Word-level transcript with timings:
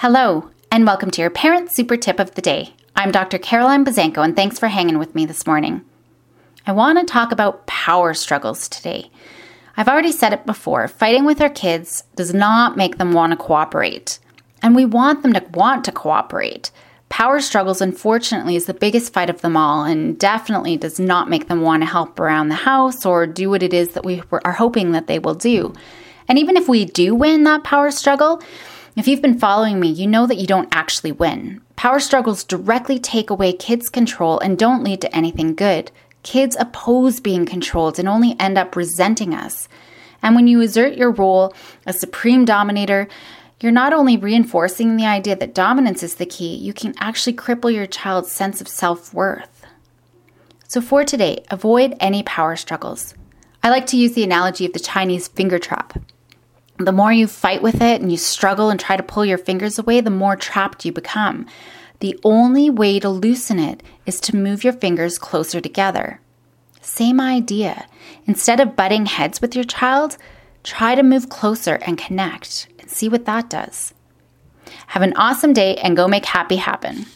Hello, 0.00 0.48
and 0.70 0.86
welcome 0.86 1.10
to 1.10 1.20
your 1.20 1.28
Parent 1.28 1.72
Super 1.72 1.96
Tip 1.96 2.20
of 2.20 2.36
the 2.36 2.40
Day. 2.40 2.72
I'm 2.94 3.10
Dr. 3.10 3.36
Caroline 3.36 3.84
Buzanko, 3.84 4.18
and 4.18 4.36
thanks 4.36 4.56
for 4.56 4.68
hanging 4.68 4.96
with 4.96 5.12
me 5.16 5.26
this 5.26 5.44
morning. 5.44 5.84
I 6.64 6.70
want 6.70 7.00
to 7.00 7.04
talk 7.04 7.32
about 7.32 7.66
power 7.66 8.14
struggles 8.14 8.68
today. 8.68 9.10
I've 9.76 9.88
already 9.88 10.12
said 10.12 10.32
it 10.32 10.46
before 10.46 10.86
fighting 10.86 11.24
with 11.24 11.40
our 11.40 11.50
kids 11.50 12.04
does 12.14 12.32
not 12.32 12.76
make 12.76 12.98
them 12.98 13.10
want 13.10 13.32
to 13.32 13.36
cooperate, 13.36 14.20
and 14.62 14.76
we 14.76 14.84
want 14.84 15.24
them 15.24 15.32
to 15.32 15.44
want 15.52 15.84
to 15.86 15.90
cooperate. 15.90 16.70
Power 17.08 17.40
struggles, 17.40 17.80
unfortunately, 17.80 18.54
is 18.54 18.66
the 18.66 18.74
biggest 18.74 19.12
fight 19.12 19.30
of 19.30 19.40
them 19.40 19.56
all 19.56 19.82
and 19.82 20.16
definitely 20.16 20.76
does 20.76 21.00
not 21.00 21.28
make 21.28 21.48
them 21.48 21.60
want 21.60 21.82
to 21.82 21.88
help 21.88 22.20
around 22.20 22.50
the 22.50 22.54
house 22.54 23.04
or 23.04 23.26
do 23.26 23.50
what 23.50 23.64
it 23.64 23.74
is 23.74 23.88
that 23.94 24.04
we 24.04 24.22
are 24.30 24.52
hoping 24.52 24.92
that 24.92 25.08
they 25.08 25.18
will 25.18 25.34
do. 25.34 25.74
And 26.28 26.38
even 26.38 26.56
if 26.56 26.68
we 26.68 26.84
do 26.84 27.16
win 27.16 27.42
that 27.42 27.64
power 27.64 27.90
struggle, 27.90 28.40
if 28.98 29.06
you've 29.06 29.22
been 29.22 29.38
following 29.38 29.78
me, 29.78 29.88
you 29.88 30.06
know 30.06 30.26
that 30.26 30.38
you 30.38 30.46
don't 30.46 30.74
actually 30.74 31.12
win. 31.12 31.60
Power 31.76 32.00
struggles 32.00 32.42
directly 32.42 32.98
take 32.98 33.30
away 33.30 33.52
kids' 33.52 33.88
control 33.88 34.40
and 34.40 34.58
don't 34.58 34.82
lead 34.82 35.00
to 35.02 35.14
anything 35.14 35.54
good. 35.54 35.90
Kids 36.22 36.56
oppose 36.58 37.20
being 37.20 37.46
controlled 37.46 37.98
and 37.98 38.08
only 38.08 38.34
end 38.40 38.58
up 38.58 38.74
resenting 38.74 39.34
us. 39.34 39.68
And 40.22 40.34
when 40.34 40.46
you 40.46 40.60
assert 40.60 40.96
your 40.96 41.10
role 41.10 41.54
as 41.86 42.00
supreme 42.00 42.44
dominator, 42.44 43.08
you're 43.60 43.72
not 43.72 43.92
only 43.92 44.16
reinforcing 44.16 44.96
the 44.96 45.06
idea 45.06 45.36
that 45.36 45.54
dominance 45.54 46.02
is 46.02 46.16
the 46.16 46.26
key, 46.26 46.56
you 46.56 46.72
can 46.72 46.94
actually 46.98 47.34
cripple 47.34 47.72
your 47.72 47.86
child's 47.86 48.32
sense 48.32 48.60
of 48.60 48.68
self 48.68 49.12
worth. 49.12 49.64
So, 50.66 50.80
for 50.80 51.04
today, 51.04 51.44
avoid 51.50 51.94
any 51.98 52.22
power 52.22 52.56
struggles. 52.56 53.14
I 53.62 53.70
like 53.70 53.86
to 53.86 53.96
use 53.96 54.12
the 54.12 54.24
analogy 54.24 54.66
of 54.66 54.72
the 54.72 54.80
Chinese 54.80 55.28
finger 55.28 55.58
trap. 55.58 55.98
The 56.78 56.92
more 56.92 57.12
you 57.12 57.26
fight 57.26 57.60
with 57.60 57.82
it 57.82 58.00
and 58.00 58.10
you 58.10 58.16
struggle 58.16 58.70
and 58.70 58.78
try 58.78 58.96
to 58.96 59.02
pull 59.02 59.24
your 59.24 59.38
fingers 59.38 59.78
away, 59.78 60.00
the 60.00 60.10
more 60.10 60.36
trapped 60.36 60.84
you 60.84 60.92
become. 60.92 61.46
The 62.00 62.18
only 62.22 62.70
way 62.70 63.00
to 63.00 63.08
loosen 63.08 63.58
it 63.58 63.82
is 64.06 64.20
to 64.20 64.36
move 64.36 64.62
your 64.62 64.72
fingers 64.72 65.18
closer 65.18 65.60
together. 65.60 66.20
Same 66.80 67.20
idea. 67.20 67.86
Instead 68.26 68.60
of 68.60 68.76
butting 68.76 69.06
heads 69.06 69.40
with 69.40 69.56
your 69.56 69.64
child, 69.64 70.16
try 70.62 70.94
to 70.94 71.02
move 71.02 71.28
closer 71.28 71.74
and 71.82 71.98
connect 71.98 72.68
and 72.78 72.88
see 72.88 73.08
what 73.08 73.24
that 73.24 73.50
does. 73.50 73.92
Have 74.88 75.02
an 75.02 75.16
awesome 75.16 75.52
day 75.52 75.76
and 75.76 75.96
go 75.96 76.06
make 76.06 76.26
happy 76.26 76.56
happen. 76.56 77.06